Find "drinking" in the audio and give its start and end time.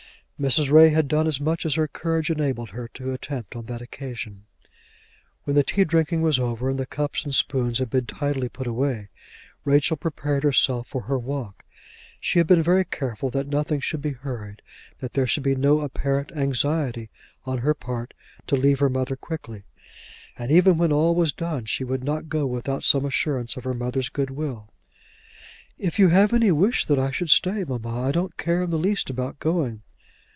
5.83-6.23